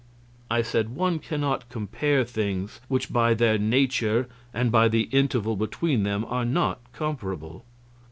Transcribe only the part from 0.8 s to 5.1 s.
"One cannot compare things which by their nature and by the